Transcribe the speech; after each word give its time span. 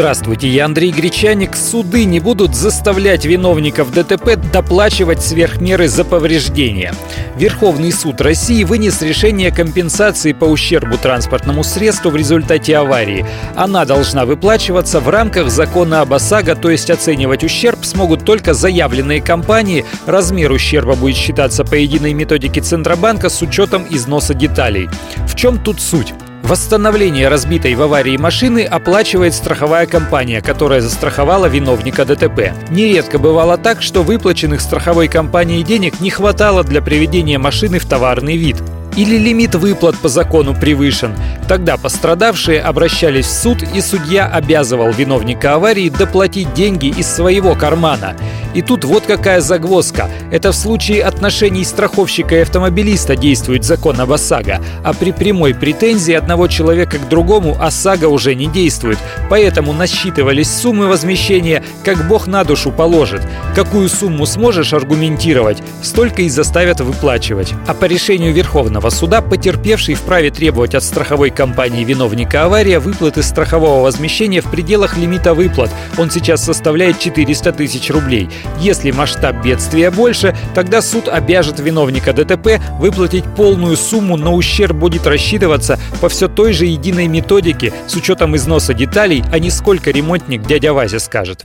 Здравствуйте, 0.00 0.48
я 0.48 0.64
Андрей 0.64 0.92
Гречаник. 0.92 1.54
Суды 1.54 2.06
не 2.06 2.20
будут 2.20 2.56
заставлять 2.56 3.26
виновников 3.26 3.92
ДТП 3.92 4.36
доплачивать 4.50 5.22
сверхмеры 5.22 5.88
за 5.88 6.06
повреждения. 6.06 6.94
Верховный 7.36 7.92
суд 7.92 8.22
России 8.22 8.64
вынес 8.64 9.02
решение 9.02 9.50
компенсации 9.50 10.32
по 10.32 10.46
ущербу 10.46 10.96
транспортному 10.96 11.62
средству 11.62 12.08
в 12.08 12.16
результате 12.16 12.78
аварии. 12.78 13.26
Она 13.54 13.84
должна 13.84 14.24
выплачиваться 14.24 15.00
в 15.00 15.08
рамках 15.10 15.50
закона 15.50 16.00
об 16.00 16.14
ОСАГО, 16.14 16.56
то 16.56 16.70
есть 16.70 16.88
оценивать 16.88 17.44
ущерб 17.44 17.84
смогут 17.84 18.24
только 18.24 18.54
заявленные 18.54 19.20
компании. 19.20 19.84
Размер 20.06 20.50
ущерба 20.50 20.94
будет 20.94 21.16
считаться 21.16 21.62
по 21.62 21.74
единой 21.74 22.14
методике 22.14 22.62
Центробанка 22.62 23.28
с 23.28 23.42
учетом 23.42 23.84
износа 23.90 24.32
деталей. 24.32 24.88
В 25.26 25.36
чем 25.36 25.62
тут 25.62 25.78
суть? 25.78 26.14
Восстановление 26.42 27.28
разбитой 27.28 27.74
в 27.74 27.82
аварии 27.82 28.16
машины 28.16 28.64
оплачивает 28.64 29.34
страховая 29.34 29.86
компания, 29.86 30.40
которая 30.40 30.80
застраховала 30.80 31.46
виновника 31.46 32.04
ДТП. 32.04 32.52
Нередко 32.70 33.18
бывало 33.18 33.56
так, 33.56 33.82
что 33.82 34.02
выплаченных 34.02 34.60
страховой 34.60 35.08
компанией 35.08 35.62
денег 35.62 36.00
не 36.00 36.10
хватало 36.10 36.64
для 36.64 36.82
приведения 36.82 37.38
машины 37.38 37.78
в 37.78 37.86
товарный 37.86 38.36
вид 38.36 38.56
или 38.96 39.16
лимит 39.16 39.54
выплат 39.54 39.96
по 39.96 40.08
закону 40.08 40.54
превышен. 40.54 41.14
Тогда 41.48 41.76
пострадавшие 41.76 42.60
обращались 42.60 43.26
в 43.26 43.32
суд, 43.32 43.62
и 43.62 43.80
судья 43.80 44.26
обязывал 44.26 44.90
виновника 44.90 45.54
аварии 45.54 45.88
доплатить 45.88 46.52
деньги 46.54 46.86
из 46.86 47.06
своего 47.06 47.54
кармана. 47.54 48.16
И 48.54 48.62
тут 48.62 48.84
вот 48.84 49.04
какая 49.06 49.40
загвоздка. 49.40 50.10
Это 50.30 50.52
в 50.52 50.56
случае 50.56 51.04
отношений 51.04 51.64
страховщика 51.64 52.36
и 52.36 52.40
автомобилиста 52.40 53.16
действует 53.16 53.64
закон 53.64 54.00
об 54.00 54.12
ОСАГО, 54.12 54.60
а 54.82 54.92
при 54.92 55.12
прямой 55.12 55.54
претензии 55.54 56.14
одного 56.14 56.48
человека 56.48 56.98
к 56.98 57.08
другому 57.08 57.56
ОСАГО 57.60 58.06
уже 58.06 58.34
не 58.34 58.46
действует. 58.46 58.98
Поэтому 59.28 59.72
насчитывались 59.72 60.50
суммы 60.50 60.88
возмещения, 60.88 61.62
как 61.84 62.08
бог 62.08 62.26
на 62.26 62.44
душу 62.44 62.72
положит. 62.72 63.22
Какую 63.54 63.88
сумму 63.88 64.26
сможешь 64.26 64.72
аргументировать, 64.72 65.62
столько 65.82 66.22
и 66.22 66.28
заставят 66.28 66.80
выплачивать. 66.80 67.54
А 67.66 67.74
по 67.74 67.84
решению 67.84 68.32
Верховного 68.32 68.90
суда 68.90 69.20
потерпевший 69.22 69.94
вправе 69.94 70.30
требовать 70.30 70.74
от 70.74 70.82
страховой 70.82 71.30
компании 71.30 71.84
виновника 71.84 72.44
аварии 72.44 72.76
выплаты 72.76 73.22
страхового 73.22 73.82
возмещения 73.82 74.40
в 74.40 74.50
пределах 74.50 74.96
лимита 74.96 75.34
выплат. 75.34 75.70
Он 75.98 76.10
сейчас 76.10 76.44
составляет 76.44 76.98
400 76.98 77.52
тысяч 77.52 77.90
рублей. 77.90 78.28
Если 78.58 78.90
масштаб 78.90 79.42
бедствия 79.42 79.90
больше, 79.90 80.36
тогда 80.54 80.82
суд 80.82 81.08
обяжет 81.08 81.60
виновника 81.60 82.12
ДТП 82.12 82.60
выплатить 82.78 83.24
полную 83.36 83.76
сумму, 83.76 84.16
но 84.16 84.34
ущерб 84.34 84.76
будет 84.76 85.06
рассчитываться 85.06 85.78
по 86.00 86.08
все 86.08 86.28
той 86.28 86.52
же 86.52 86.66
единой 86.66 87.06
методике 87.06 87.72
с 87.86 87.94
учетом 87.94 88.36
износа 88.36 88.74
деталей, 88.74 89.24
а 89.32 89.38
не 89.38 89.50
сколько 89.50 89.90
ремонтник 89.90 90.42
дядя 90.46 90.72
Вася 90.72 90.98
скажет. 90.98 91.44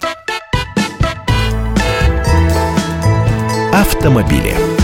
Автомобили. 3.74 4.75